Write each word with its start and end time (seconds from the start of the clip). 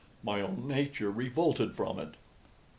My 0.23 0.41
own 0.41 0.67
nature 0.67 1.11
revolted 1.11 1.75
from 1.75 1.99
it. 1.99 2.15